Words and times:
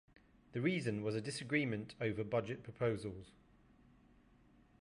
The 0.53 0.61
reason 0.61 1.03
was 1.03 1.13
a 1.13 1.21
disagreement 1.21 1.93
over 2.01 2.23
budget 2.23 2.63
proposals. 2.63 3.33